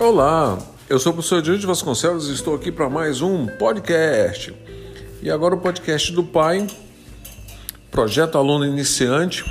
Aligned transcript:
Olá, 0.00 0.56
eu 0.88 0.98
sou 0.98 1.12
o 1.12 1.14
professor 1.14 1.42
Diante 1.42 1.66
Vasconcelos 1.66 2.30
e 2.30 2.32
estou 2.32 2.54
aqui 2.54 2.72
para 2.72 2.88
mais 2.88 3.20
um 3.20 3.46
podcast. 3.46 4.54
E 5.20 5.30
agora 5.30 5.54
o 5.54 5.60
podcast 5.60 6.10
do 6.12 6.24
pai, 6.24 6.66
Projeto 7.90 8.38
Aluno 8.38 8.64
Iniciante. 8.64 9.44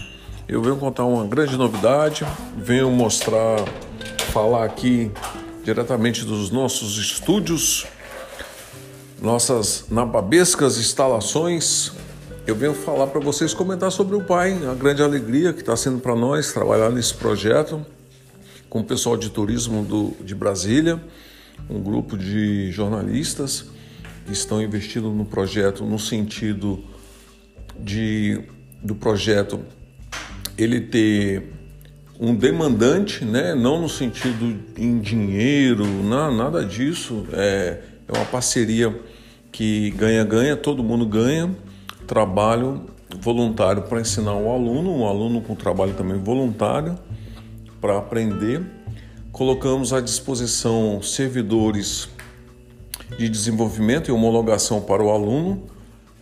Eu 0.48 0.60
venho 0.60 0.76
contar 0.78 1.06
uma 1.06 1.24
grande 1.24 1.56
novidade, 1.56 2.26
venho 2.58 2.90
mostrar, 2.90 3.64
falar 4.32 4.66
aqui 4.66 5.12
diretamente 5.64 6.26
dos 6.26 6.50
nossos 6.50 6.98
estúdios, 6.98 7.86
nossas 9.22 9.86
nababescas 9.88 10.80
instalações. 10.80 11.92
Eu 12.48 12.56
venho 12.56 12.74
falar 12.74 13.06
para 13.06 13.20
vocês, 13.20 13.54
comentar 13.54 13.92
sobre 13.92 14.16
o 14.16 14.24
pai, 14.24 14.60
a 14.68 14.74
grande 14.74 15.04
alegria 15.04 15.54
que 15.54 15.60
está 15.60 15.78
sendo 15.78 16.00
para 16.00 16.16
nós 16.16 16.52
trabalhar 16.52 16.90
nesse 16.90 17.14
projeto 17.14 17.86
com 18.70 18.82
o 18.82 18.84
pessoal 18.84 19.18
de 19.18 19.30
turismo 19.30 19.84
do, 19.84 20.14
de 20.24 20.36
Brasília, 20.36 21.02
um 21.70 21.82
grupo 21.82 22.18
de 22.18 22.72
jornalistas 22.72 23.66
que 24.26 24.32
estão 24.32 24.62
investindo 24.62 25.10
no 25.10 25.26
projeto 25.26 25.84
no 25.84 25.98
sentido 25.98 26.84
de 27.80 28.42
do 28.82 28.96
projeto 28.96 29.60
ele 30.58 30.80
ter 30.80 31.52
um 32.20 32.36
demandante, 32.36 33.26
né? 33.26 33.56
não 33.56 33.82
no 33.82 33.90
sentido 33.90 34.58
em 34.78 35.00
dinheiro, 35.00 35.86
não, 35.86 36.36
nada 36.36 36.66
disso. 36.66 37.26
É, 37.32 37.82
é 38.08 38.18
uma 38.18 38.26
parceria 38.26 38.98
que 39.52 39.90
ganha-ganha, 39.92 40.56
todo 40.56 40.84
mundo 40.84 41.06
ganha. 41.06 41.56
Trabalho 42.06 42.86
voluntário 43.22 43.84
para 43.84 44.02
ensinar 44.02 44.34
o 44.34 44.52
aluno, 44.52 44.98
um 44.98 45.06
aluno 45.06 45.42
com 45.42 45.56
trabalho 45.56 45.94
também 45.94 46.18
voluntário 46.18 46.98
para 47.80 47.98
aprender. 47.98 48.62
Colocamos 49.32 49.94
à 49.94 50.02
disposição 50.02 51.02
servidores 51.02 52.10
de 53.18 53.30
desenvolvimento 53.30 54.10
e 54.10 54.12
homologação 54.12 54.82
para 54.82 55.04
o 55.04 55.10
aluno, 55.10 55.64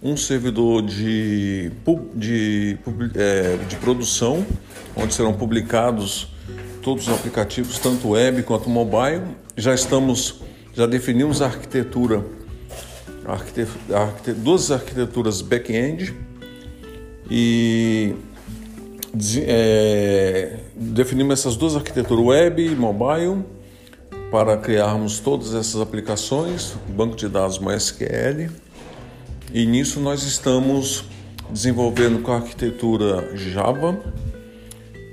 um 0.02 0.16
servidor 0.16 0.84
de, 0.84 1.72
de, 2.14 2.78
é, 3.16 3.58
de 3.68 3.76
produção, 3.78 4.46
onde 4.96 5.14
serão 5.14 5.34
publicados 5.34 6.28
todos 6.82 7.08
os 7.08 7.14
aplicativos, 7.14 7.80
tanto 7.80 8.10
web 8.10 8.44
quanto 8.44 8.70
mobile. 8.70 9.24
Já 9.56 9.74
estamos, 9.74 10.42
já 10.74 10.86
definimos 10.86 11.42
a 11.42 11.48
arquitetura, 11.48 12.24
a 13.26 13.34
arquitetura 13.34 14.34
duas 14.36 14.72
arquiteturas 14.72 15.42
back-end 15.42 16.16
e 17.30 18.16
é, 19.48 20.58
definimos 20.76 21.40
essas 21.40 21.56
duas 21.56 21.76
arquiteturas, 21.76 22.26
web 22.26 22.66
e 22.66 22.76
mobile, 22.76 23.44
para 24.32 24.58
criarmos 24.58 25.20
todas 25.20 25.54
essas 25.54 25.80
aplicações, 25.80 26.76
banco 26.90 27.16
de 27.16 27.30
dados 27.30 27.60
MySQL. 27.60 28.50
E 29.54 29.66
nisso 29.66 30.00
nós 30.00 30.24
estamos 30.24 31.06
desenvolvendo 31.50 32.22
com 32.22 32.34
a 32.34 32.38
arquitetura 32.38 33.36
Java, 33.38 33.98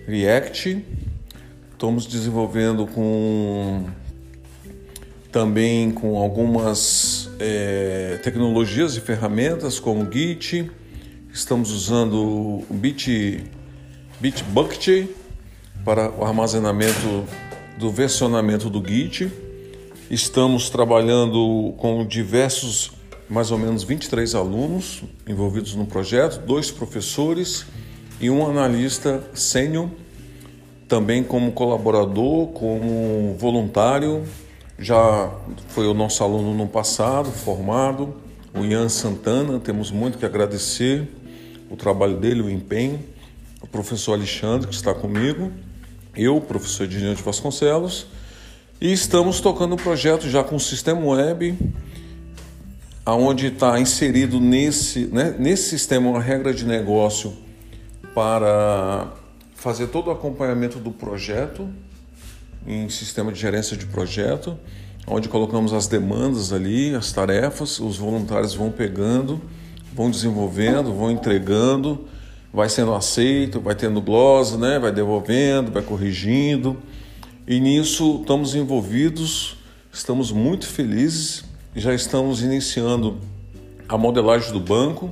React, 0.06 0.84
estamos 1.72 2.06
desenvolvendo 2.06 2.86
com 2.86 3.84
também 5.30 5.90
com 5.90 6.16
algumas 6.16 7.28
é, 7.40 8.20
tecnologias 8.22 8.96
e 8.96 9.00
ferramentas 9.00 9.80
como 9.80 10.10
Git, 10.10 10.70
estamos 11.32 11.72
usando 11.72 12.64
o 12.70 12.74
Bit 12.74 13.44
Bitbucket 14.20 15.08
para 15.84 16.10
o 16.10 16.24
armazenamento 16.24 17.24
do 17.76 17.90
versionamento 17.90 18.70
do 18.70 18.82
Git. 18.86 19.30
Estamos 20.08 20.70
trabalhando 20.70 21.74
com 21.78 22.06
diversos, 22.06 22.92
mais 23.28 23.50
ou 23.50 23.58
menos 23.58 23.82
23 23.82 24.34
alunos 24.34 25.02
envolvidos 25.26 25.74
no 25.74 25.84
projeto, 25.84 26.40
dois 26.46 26.70
professores 26.70 27.66
e 28.20 28.30
um 28.30 28.46
analista 28.46 29.22
sênior, 29.34 29.90
também 30.86 31.24
como 31.24 31.50
colaborador, 31.52 32.48
como 32.48 33.34
voluntário. 33.36 34.22
Já 34.78 35.32
foi 35.68 35.86
o 35.86 35.94
nosso 35.94 36.22
aluno 36.22 36.54
no 36.54 36.68
passado, 36.68 37.30
formado, 37.30 38.14
o 38.54 38.64
Ian 38.64 38.88
Santana. 38.88 39.58
Temos 39.58 39.90
muito 39.90 40.18
que 40.18 40.24
agradecer 40.24 41.08
o 41.68 41.76
trabalho 41.76 42.16
dele, 42.16 42.42
o 42.42 42.48
empenho 42.48 43.13
o 43.64 43.66
professor 43.66 44.12
Alexandre, 44.12 44.68
que 44.68 44.74
está 44.74 44.92
comigo, 44.92 45.50
eu, 46.14 46.38
professor 46.38 46.84
Edinho 46.84 47.14
de 47.14 47.22
Vasconcelos, 47.22 48.06
e 48.78 48.92
estamos 48.92 49.40
tocando 49.40 49.72
o 49.72 49.74
um 49.74 49.78
projeto 49.78 50.28
já 50.28 50.44
com 50.44 50.56
o 50.56 50.60
sistema 50.60 51.00
web, 51.00 51.56
aonde 53.06 53.46
está 53.46 53.80
inserido 53.80 54.38
nesse, 54.38 55.06
né, 55.06 55.34
nesse 55.38 55.70
sistema 55.70 56.10
uma 56.10 56.20
regra 56.20 56.52
de 56.52 56.66
negócio 56.66 57.32
para 58.14 59.14
fazer 59.54 59.86
todo 59.86 60.08
o 60.08 60.10
acompanhamento 60.10 60.78
do 60.78 60.90
projeto 60.90 61.66
em 62.66 62.90
sistema 62.90 63.32
de 63.32 63.40
gerência 63.40 63.78
de 63.78 63.86
projeto, 63.86 64.58
onde 65.06 65.26
colocamos 65.26 65.72
as 65.72 65.86
demandas 65.86 66.52
ali, 66.52 66.94
as 66.94 67.12
tarefas, 67.12 67.80
os 67.80 67.96
voluntários 67.96 68.54
vão 68.54 68.70
pegando, 68.70 69.40
vão 69.94 70.10
desenvolvendo, 70.10 70.92
vão 70.92 71.10
entregando 71.10 72.06
vai 72.54 72.68
sendo 72.68 72.94
aceito, 72.94 73.60
vai 73.60 73.74
tendo 73.74 74.00
glosa, 74.00 74.56
né? 74.56 74.78
vai 74.78 74.92
devolvendo, 74.92 75.72
vai 75.72 75.82
corrigindo. 75.82 76.76
E 77.48 77.58
nisso 77.58 78.20
estamos 78.20 78.54
envolvidos, 78.54 79.56
estamos 79.92 80.30
muito 80.30 80.64
felizes, 80.68 81.44
já 81.74 81.92
estamos 81.92 82.42
iniciando 82.42 83.18
a 83.88 83.98
modelagem 83.98 84.52
do 84.52 84.60
banco, 84.60 85.10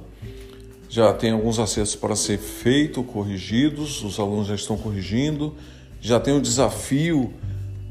já 0.89 1.13
tem 1.13 1.33
alguns 1.33 1.59
acessos 1.59 1.97
para 1.97 2.15
ser 2.15 2.39
feito, 2.39 3.03
corrigidos, 3.03 4.05
os 4.05 4.21
alunos 4.21 4.47
já 4.47 4.55
estão 4.55 4.77
corrigindo, 4.77 5.57
já 6.01 6.21
tem 6.21 6.37
o 6.37 6.41
desafio 6.41 7.35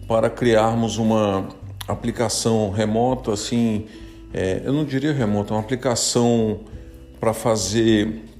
para 0.07 0.29
criarmos 0.29 0.97
uma 0.97 1.49
aplicação 1.89 2.71
remota, 2.71 3.33
assim, 3.33 3.85
é, 4.33 4.61
eu 4.63 4.71
não 4.71 4.85
diria 4.85 5.11
remota, 5.11 5.53
uma 5.53 5.59
aplicação 5.59 6.61
para 7.19 7.33
fazer 7.33 8.30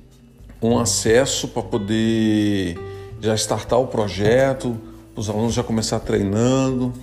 um 0.62 0.78
acesso 0.78 1.48
para 1.48 1.64
poder 1.64 2.78
já 3.20 3.34
startar 3.36 3.80
o 3.80 3.88
projeto, 3.88 4.78
os 5.16 5.30
alunos 5.30 5.54
já 5.54 5.64
começar 5.64 6.00
treinando, 6.00 6.94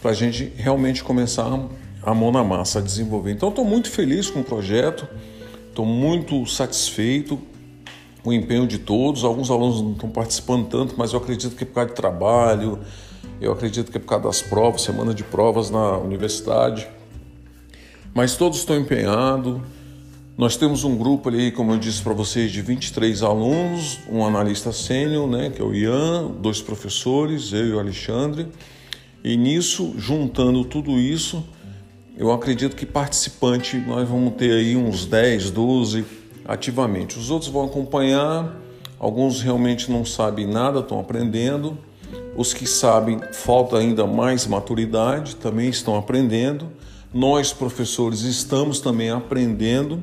para 0.00 0.10
a 0.10 0.14
gente 0.14 0.52
realmente 0.56 1.02
começar 1.04 1.46
a 2.02 2.14
mão 2.14 2.30
na 2.30 2.42
massa, 2.44 2.78
a 2.78 2.82
desenvolver. 2.82 3.32
Então, 3.32 3.48
estou 3.48 3.64
muito 3.64 3.90
feliz 3.90 4.30
com 4.30 4.40
o 4.40 4.44
projeto, 4.44 5.08
estou 5.68 5.86
muito 5.86 6.46
satisfeito 6.46 7.38
com 8.22 8.30
o 8.30 8.32
empenho 8.32 8.66
de 8.66 8.78
todos. 8.78 9.24
Alguns 9.24 9.50
alunos 9.50 9.82
não 9.82 9.92
estão 9.92 10.10
participando 10.10 10.68
tanto, 10.68 10.94
mas 10.96 11.12
eu 11.12 11.18
acredito 11.18 11.56
que 11.56 11.64
é 11.64 11.66
por 11.66 11.74
causa 11.74 11.90
de 11.90 11.96
trabalho, 11.96 12.80
eu 13.40 13.52
acredito 13.52 13.90
que 13.90 13.98
é 13.98 14.00
por 14.00 14.06
causa 14.06 14.24
das 14.24 14.42
provas, 14.42 14.82
semana 14.82 15.14
de 15.14 15.22
provas 15.22 15.70
na 15.70 15.98
universidade. 15.98 16.86
Mas 18.14 18.36
todos 18.36 18.58
estão 18.58 18.76
empenhados. 18.76 19.60
Nós 20.36 20.56
temos 20.56 20.82
um 20.82 20.96
grupo 20.96 21.28
ali, 21.28 21.52
como 21.52 21.70
eu 21.70 21.78
disse 21.78 22.02
para 22.02 22.12
vocês, 22.12 22.50
de 22.50 22.60
23 22.60 23.22
alunos, 23.22 24.00
um 24.10 24.26
analista 24.26 24.72
sênior, 24.72 25.28
né, 25.28 25.48
que 25.48 25.62
é 25.62 25.64
o 25.64 25.72
Ian, 25.72 26.26
dois 26.40 26.60
professores, 26.60 27.52
eu 27.52 27.68
e 27.68 27.72
o 27.72 27.78
Alexandre. 27.78 28.48
E 29.22 29.36
nisso, 29.36 29.94
juntando 29.96 30.64
tudo 30.64 30.98
isso, 30.98 31.44
eu 32.18 32.32
acredito 32.32 32.74
que 32.74 32.84
participante 32.84 33.76
nós 33.76 34.08
vamos 34.08 34.34
ter 34.34 34.50
aí 34.50 34.74
uns 34.74 35.06
10, 35.06 35.52
12 35.52 36.04
ativamente. 36.44 37.16
Os 37.16 37.30
outros 37.30 37.48
vão 37.48 37.66
acompanhar, 37.66 38.60
alguns 38.98 39.40
realmente 39.40 39.88
não 39.88 40.04
sabem 40.04 40.48
nada, 40.48 40.80
estão 40.80 40.98
aprendendo. 40.98 41.78
Os 42.36 42.52
que 42.52 42.66
sabem, 42.66 43.20
falta 43.32 43.78
ainda 43.78 44.04
mais 44.04 44.48
maturidade, 44.48 45.36
também 45.36 45.68
estão 45.68 45.96
aprendendo. 45.96 46.72
Nós, 47.12 47.52
professores, 47.52 48.22
estamos 48.22 48.80
também 48.80 49.10
aprendendo 49.10 50.02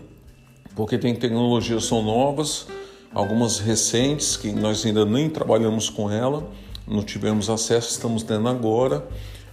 porque 0.75 0.97
tem 0.97 1.15
tecnologias 1.15 1.85
são 1.85 2.01
novas, 2.01 2.67
algumas 3.13 3.59
recentes 3.59 4.37
que 4.37 4.51
nós 4.51 4.85
ainda 4.85 5.05
nem 5.05 5.29
trabalhamos 5.29 5.89
com 5.89 6.09
ela, 6.09 6.49
não 6.87 7.03
tivemos 7.03 7.49
acesso, 7.49 7.91
estamos 7.91 8.23
tendo 8.23 8.47
agora. 8.47 9.05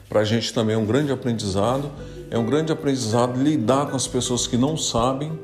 Para 0.08 0.20
a 0.20 0.24
gente 0.24 0.52
também 0.54 0.74
é 0.74 0.78
um 0.78 0.86
grande 0.86 1.12
aprendizado. 1.12 1.90
É 2.30 2.38
um 2.38 2.44
grande 2.44 2.72
aprendizado 2.72 3.40
lidar 3.40 3.86
com 3.90 3.96
as 3.96 4.06
pessoas 4.06 4.46
que 4.46 4.56
não 4.56 4.76
sabem, 4.76 5.38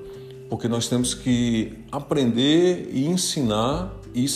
porque 0.50 0.69
nós 0.69 0.88
temos 0.88 1.15
que 1.15 1.79
aprender 1.93 2.91
e 2.93 3.06
ensinar 3.06 3.94
e 4.15 4.26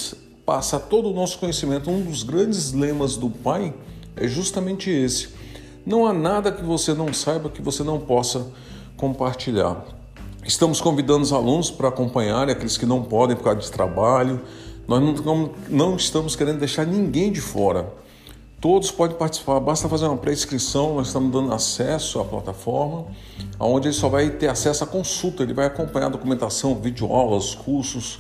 passar 0.46 0.81
todo 0.81 1.11
o 1.11 1.14
nosso 1.14 1.38
conhecimento. 1.38 1.90
Um 1.90 2.02
dos 2.02 2.23
grandes 2.23 2.73
lemas 2.73 3.17
do 3.17 3.29
Pai 3.29 3.75
é 4.17 4.26
justamente 4.29 4.90
esse. 4.90 5.29
Não 5.85 6.06
há 6.06 6.12
nada 6.12 6.52
que 6.52 6.62
você 6.62 6.94
não 6.94 7.12
saiba 7.12 7.49
que 7.49 7.62
você 7.62 7.82
não 7.82 7.99
possa 7.99 8.46
compartilhar. 8.96 9.98
Estamos 10.49 10.81
convidando 10.81 11.21
os 11.21 11.31
alunos 11.31 11.71
para 11.71 11.89
acompanhar, 11.89 12.49
aqueles 12.49 12.79
que 12.79 12.87
não 12.87 13.03
podem 13.03 13.37
por 13.37 13.45
causa 13.45 13.61
de 13.61 13.71
trabalho. 13.71 14.41
Nós 14.89 15.21
não, 15.23 15.50
não 15.69 15.95
estamos 15.95 16.35
querendo 16.35 16.59
deixar 16.59 16.87
ninguém 16.87 17.31
de 17.31 17.39
fora. 17.39 17.93
Todos 18.59 18.91
podem 18.91 19.15
participar, 19.15 19.61
basta 19.61 19.87
fazer 19.91 20.06
uma 20.06 20.17
pré-inscrição, 20.17 20.95
nós 20.95 21.09
estamos 21.09 21.31
dando 21.31 21.53
acesso 21.53 22.19
à 22.19 22.25
plataforma, 22.25 23.09
onde 23.61 23.89
ele 23.89 23.95
só 23.95 24.09
vai 24.09 24.31
ter 24.31 24.49
acesso 24.49 24.83
à 24.85 24.87
consulta, 24.87 25.43
ele 25.43 25.53
vai 25.53 25.67
acompanhar 25.67 26.06
a 26.06 26.09
documentação, 26.09 26.75
videoaulas, 26.77 27.55
cursos, 27.55 28.19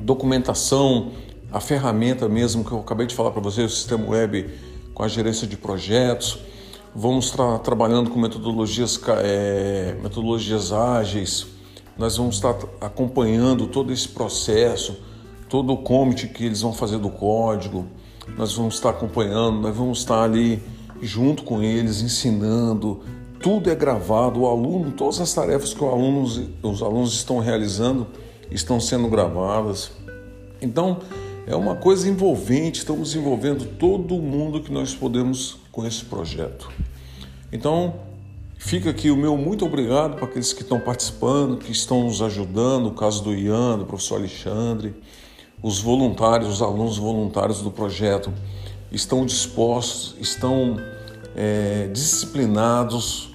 documentação, 0.00 1.12
a 1.52 1.60
ferramenta 1.60 2.30
mesmo 2.30 2.64
que 2.64 2.72
eu 2.72 2.80
acabei 2.80 3.06
de 3.06 3.14
falar 3.14 3.30
para 3.30 3.42
vocês, 3.42 3.70
o 3.70 3.76
sistema 3.76 4.08
web 4.08 4.48
com 4.94 5.02
a 5.02 5.08
gerência 5.08 5.46
de 5.46 5.58
projetos. 5.58 6.38
Vamos 6.98 7.26
estar 7.26 7.58
trabalhando 7.58 8.08
com 8.08 8.18
metodologias, 8.18 8.98
é, 9.22 9.94
metodologias 10.02 10.72
ágeis, 10.72 11.46
nós 11.94 12.16
vamos 12.16 12.36
estar 12.36 12.56
acompanhando 12.80 13.66
todo 13.66 13.92
esse 13.92 14.08
processo, 14.08 14.96
todo 15.46 15.74
o 15.74 15.76
commit 15.76 16.26
que 16.28 16.46
eles 16.46 16.62
vão 16.62 16.72
fazer 16.72 16.96
do 16.96 17.10
código, 17.10 17.84
nós 18.34 18.54
vamos 18.54 18.76
estar 18.76 18.88
acompanhando, 18.88 19.60
nós 19.60 19.76
vamos 19.76 19.98
estar 19.98 20.22
ali 20.22 20.62
junto 21.02 21.42
com 21.42 21.62
eles, 21.62 22.00
ensinando. 22.00 23.02
Tudo 23.42 23.70
é 23.70 23.74
gravado, 23.74 24.40
o 24.40 24.46
aluno, 24.46 24.90
todas 24.90 25.20
as 25.20 25.34
tarefas 25.34 25.74
que 25.74 25.84
os 25.84 26.82
alunos 26.82 27.12
estão 27.12 27.40
realizando 27.40 28.06
estão 28.50 28.80
sendo 28.80 29.06
gravadas. 29.06 29.92
Então, 30.62 31.00
é 31.46 31.54
uma 31.54 31.74
coisa 31.74 32.08
envolvente, 32.08 32.78
estamos 32.78 33.14
envolvendo 33.14 33.66
todo 33.76 34.14
mundo 34.14 34.62
que 34.62 34.72
nós 34.72 34.94
podemos 34.94 35.65
com 35.76 35.86
esse 35.86 36.06
projeto. 36.06 36.70
Então, 37.52 37.96
fica 38.56 38.88
aqui 38.88 39.10
o 39.10 39.16
meu 39.16 39.36
muito 39.36 39.66
obrigado 39.66 40.16
para 40.16 40.24
aqueles 40.24 40.54
que 40.54 40.62
estão 40.62 40.80
participando, 40.80 41.58
que 41.58 41.70
estão 41.70 42.04
nos 42.04 42.22
ajudando, 42.22 42.86
o 42.86 42.92
caso 42.92 43.22
do 43.22 43.34
Ian, 43.34 43.80
do 43.80 43.84
professor 43.84 44.14
Alexandre, 44.14 44.94
os 45.62 45.78
voluntários, 45.78 46.48
os 46.48 46.62
alunos 46.62 46.96
voluntários 46.96 47.60
do 47.60 47.70
projeto 47.70 48.32
estão 48.90 49.26
dispostos, 49.26 50.16
estão 50.18 50.78
é, 51.36 51.90
disciplinados, 51.92 53.28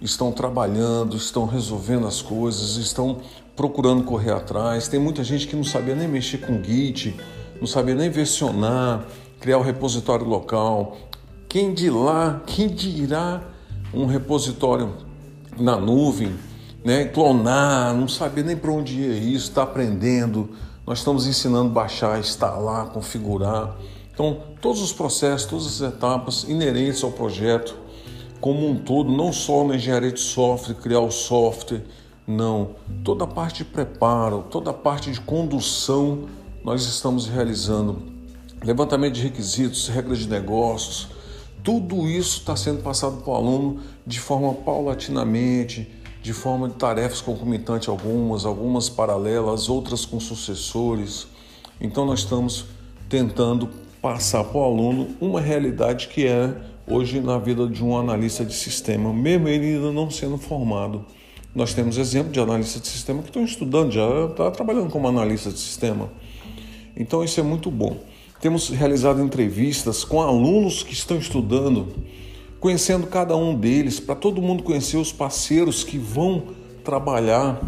estão 0.00 0.30
trabalhando, 0.30 1.16
estão 1.16 1.46
resolvendo 1.46 2.06
as 2.06 2.22
coisas, 2.22 2.76
estão 2.76 3.18
procurando 3.56 4.04
correr 4.04 4.30
atrás. 4.30 4.86
Tem 4.86 5.00
muita 5.00 5.24
gente 5.24 5.48
que 5.48 5.56
não 5.56 5.64
sabia 5.64 5.96
nem 5.96 6.06
mexer 6.06 6.38
com 6.38 6.62
Git, 6.62 7.16
não 7.58 7.66
sabia 7.66 7.96
nem 7.96 8.08
versionar, 8.08 9.04
criar 9.40 9.58
o 9.58 9.62
repositório 9.62 10.24
local. 10.24 10.96
Quem 11.48 11.72
de 11.72 11.90
lá, 11.90 12.42
quem 12.46 12.68
dirá 12.68 13.42
um 13.92 14.06
repositório 14.06 14.94
na 15.58 15.76
nuvem, 15.76 16.34
né? 16.84 17.06
clonar, 17.06 17.94
não 17.94 18.06
sabia 18.06 18.44
nem 18.44 18.56
para 18.56 18.70
onde 18.70 19.00
ia 19.00 19.14
isso, 19.14 19.48
está 19.48 19.62
aprendendo 19.62 20.50
nós 20.88 21.00
estamos 21.00 21.26
ensinando 21.26 21.68
baixar, 21.68 22.18
instalar, 22.18 22.86
configurar. 22.86 23.76
Então, 24.10 24.38
todos 24.58 24.80
os 24.80 24.90
processos, 24.90 25.46
todas 25.46 25.66
as 25.66 25.92
etapas 25.92 26.44
inerentes 26.44 27.04
ao 27.04 27.12
projeto 27.12 27.76
como 28.40 28.66
um 28.66 28.74
todo, 28.74 29.12
não 29.12 29.30
só 29.30 29.64
na 29.64 29.76
engenharia 29.76 30.10
de 30.10 30.20
software, 30.20 30.76
criar 30.76 31.00
o 31.00 31.10
software, 31.10 31.84
não. 32.26 32.70
Toda 33.04 33.24
a 33.24 33.26
parte 33.26 33.58
de 33.58 33.64
preparo, 33.66 34.46
toda 34.50 34.70
a 34.70 34.72
parte 34.72 35.12
de 35.12 35.20
condução 35.20 36.24
nós 36.64 36.86
estamos 36.86 37.26
realizando. 37.26 38.00
Levantamento 38.64 39.12
de 39.12 39.22
requisitos, 39.24 39.88
regras 39.88 40.20
de 40.20 40.28
negócios, 40.28 41.08
tudo 41.62 42.08
isso 42.08 42.38
está 42.38 42.56
sendo 42.56 42.82
passado 42.82 43.22
para 43.22 43.32
o 43.32 43.36
aluno 43.36 43.80
de 44.06 44.18
forma 44.18 44.54
paulatinamente, 44.54 45.88
de 46.22 46.32
forma 46.32 46.68
de 46.68 46.74
tarefas 46.74 47.20
concomitantes 47.20 47.88
algumas, 47.88 48.44
algumas 48.44 48.88
paralelas, 48.88 49.68
outras 49.68 50.04
com 50.04 50.18
sucessores. 50.18 51.26
Então 51.80 52.04
nós 52.04 52.20
estamos 52.20 52.66
tentando 53.08 53.68
passar 54.00 54.44
para 54.44 54.58
o 54.58 54.64
aluno 54.64 55.08
uma 55.20 55.40
realidade 55.40 56.08
que 56.08 56.26
é 56.26 56.54
hoje 56.86 57.20
na 57.20 57.38
vida 57.38 57.66
de 57.66 57.84
um 57.84 57.96
analista 57.96 58.44
de 58.44 58.54
sistema, 58.54 59.12
mesmo 59.12 59.48
ele 59.48 59.74
ainda 59.74 59.92
não 59.92 60.10
sendo 60.10 60.38
formado. 60.38 61.04
Nós 61.54 61.74
temos 61.74 61.98
exemplo 61.98 62.30
de 62.30 62.40
analistas 62.40 62.82
de 62.82 62.88
sistema 62.88 63.20
que 63.22 63.28
estão 63.28 63.44
estudando, 63.44 63.90
já 63.90 64.26
está 64.26 64.50
trabalhando 64.50 64.90
como 64.90 65.08
analista 65.08 65.50
de 65.50 65.58
sistema. 65.58 66.10
Então 66.96 67.22
isso 67.22 67.38
é 67.40 67.42
muito 67.42 67.70
bom. 67.70 67.96
Temos 68.40 68.68
realizado 68.68 69.20
entrevistas 69.20 70.04
com 70.04 70.22
alunos 70.22 70.82
que 70.82 70.92
estão 70.92 71.18
estudando 71.18 71.88
conhecendo 72.60 73.06
cada 73.06 73.36
um 73.36 73.54
deles, 73.54 74.00
para 74.00 74.14
todo 74.14 74.42
mundo 74.42 74.62
conhecer 74.62 74.96
os 74.96 75.12
parceiros 75.12 75.84
que 75.84 75.98
vão 75.98 76.42
trabalhar, 76.84 77.60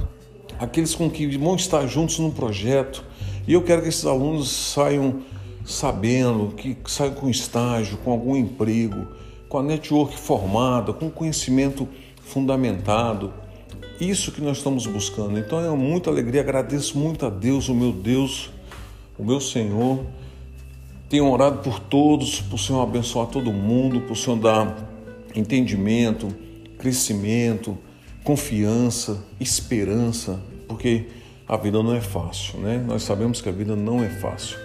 aqueles 0.59 0.95
com 0.95 1.09
que 1.09 1.27
vão 1.37 1.55
estar 1.55 1.87
juntos 1.87 2.19
no 2.19 2.33
projeto. 2.33 3.05
E 3.47 3.53
eu 3.53 3.63
quero 3.63 3.83
que 3.83 3.89
esses 3.89 4.05
alunos 4.05 4.51
saiam 4.51 5.21
sabendo, 5.65 6.55
que 6.55 6.77
saiam 6.87 7.15
com 7.15 7.29
estágio, 7.29 7.99
com 7.99 8.11
algum 8.11 8.37
emprego, 8.37 9.07
com 9.49 9.59
a 9.59 9.63
network 9.63 10.19
formada, 10.19 10.93
com 10.93 11.11
conhecimento 11.11 11.89
fundamentado. 12.25 13.33
Isso 14.01 14.33
que 14.33 14.41
nós 14.41 14.59
estamos 14.59 14.87
buscando. 14.87 15.39
Então 15.39 15.61
é 15.61 15.71
muita 15.77 16.11
alegria, 16.11 16.41
agradeço 16.41 16.99
muito 16.99 17.27
a 17.27 17.31
Deus, 17.31 17.69
o 17.69 17.75
meu 17.75 17.93
Deus, 17.93 18.51
o 19.19 19.25
meu 19.25 19.41
Senhor 19.41 20.05
tenho 21.11 21.29
orado 21.29 21.59
por 21.59 21.81
todos, 21.81 22.41
para 22.41 22.55
o 22.55 22.59
Senhor 22.59 22.81
abençoar 22.81 23.27
todo 23.27 23.53
mundo, 23.53 24.01
para 24.03 24.13
o 24.13 24.17
Senhor 24.17 24.37
dar 24.37 24.89
entendimento, 25.35 26.29
crescimento, 26.79 27.77
confiança, 28.23 29.21
esperança, 29.41 30.41
porque 30.69 31.09
a 31.49 31.57
vida 31.57 31.83
não 31.83 31.97
é 31.97 32.01
fácil, 32.01 32.61
né? 32.61 32.81
Nós 32.87 33.03
sabemos 33.03 33.41
que 33.41 33.49
a 33.49 33.53
vida 33.53 33.75
não 33.75 34.05
é 34.05 34.09
fácil. 34.09 34.57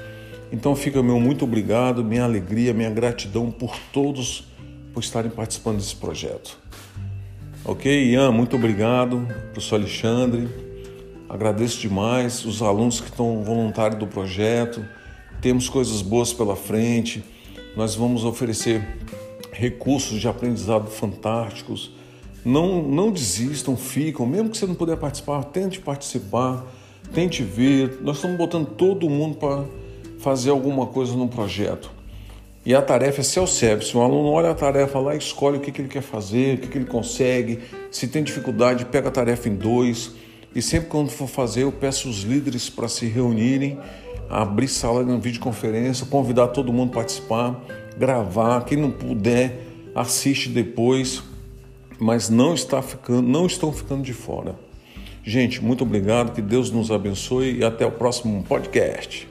Então 0.51 0.75
fica 0.75 1.01
meu 1.01 1.19
muito 1.19 1.45
obrigado, 1.45 2.03
minha 2.03 2.23
alegria, 2.23 2.75
minha 2.75 2.91
gratidão 2.91 3.49
por 3.49 3.75
todos 3.91 4.47
por 4.93 4.99
estarem 4.99 5.31
participando 5.31 5.77
desse 5.77 5.95
projeto. 5.95 6.59
Ok, 7.65 8.11
Ian, 8.11 8.31
muito 8.31 8.55
obrigado, 8.55 9.27
professor 9.51 9.77
Alexandre. 9.77 10.47
Agradeço 11.27 11.81
demais 11.81 12.45
os 12.45 12.61
alunos 12.61 13.01
que 13.01 13.09
estão 13.09 13.43
voluntários 13.43 13.99
do 13.99 14.05
projeto 14.05 14.85
temos 15.41 15.69
coisas 15.69 16.01
boas 16.01 16.33
pela 16.33 16.55
frente, 16.55 17.23
nós 17.75 17.95
vamos 17.95 18.23
oferecer 18.23 18.81
recursos 19.51 20.19
de 20.19 20.27
aprendizado 20.27 20.89
fantásticos. 20.89 21.91
Não, 22.43 22.81
não 22.81 23.11
desistam, 23.11 23.75
ficam, 23.75 24.25
mesmo 24.25 24.49
que 24.49 24.57
você 24.57 24.65
não 24.65 24.75
puder 24.75 24.97
participar, 24.97 25.43
tente 25.45 25.79
participar, 25.79 26.65
tente 27.13 27.43
ver. 27.43 27.99
Nós 28.01 28.17
estamos 28.17 28.37
botando 28.37 28.67
todo 28.67 29.09
mundo 29.09 29.37
para 29.37 29.65
fazer 30.19 30.51
alguma 30.51 30.85
coisa 30.85 31.15
no 31.15 31.27
projeto. 31.27 31.91
E 32.65 32.73
a 32.73 32.81
tarefa 32.81 33.21
é 33.21 33.23
self-service. 33.23 33.95
O 33.95 34.01
aluno 34.01 34.29
olha 34.29 34.51
a 34.51 34.55
tarefa 34.55 34.99
lá, 34.99 35.15
escolhe 35.15 35.57
o 35.57 35.59
que, 35.59 35.71
que 35.71 35.81
ele 35.81 35.87
quer 35.87 36.01
fazer, 36.01 36.57
o 36.57 36.61
que, 36.61 36.67
que 36.67 36.77
ele 36.77 36.85
consegue. 36.85 37.59
Se 37.91 38.07
tem 38.07 38.23
dificuldade, 38.23 38.85
pega 38.85 39.09
a 39.09 39.11
tarefa 39.11 39.49
em 39.49 39.55
dois. 39.55 40.11
E 40.55 40.61
sempre 40.61 40.89
quando 40.89 41.09
for 41.09 41.27
fazer, 41.27 41.63
eu 41.63 41.71
peço 41.71 42.09
os 42.09 42.21
líderes 42.21 42.69
para 42.69 42.87
se 42.87 43.05
reunirem 43.05 43.77
abrir 44.29 44.67
sala 44.67 45.03
de 45.03 45.17
videoconferência, 45.17 46.05
convidar 46.05 46.47
todo 46.47 46.71
mundo 46.73 46.91
a 46.91 46.95
participar, 46.95 47.61
gravar. 47.97 48.63
Quem 48.65 48.77
não 48.77 48.91
puder, 48.91 49.59
assiste 49.93 50.49
depois, 50.49 51.23
mas 51.99 52.29
não 52.29 52.53
está 52.53 52.81
ficando, 52.81 53.21
não 53.21 53.45
estão 53.45 53.71
ficando 53.71 54.03
de 54.03 54.13
fora. 54.13 54.55
Gente, 55.23 55.63
muito 55.63 55.83
obrigado, 55.83 56.33
que 56.33 56.41
Deus 56.41 56.69
nos 56.69 56.91
abençoe 56.91 57.59
e 57.59 57.63
até 57.63 57.85
o 57.85 57.91
próximo 57.91 58.43
podcast. 58.43 59.27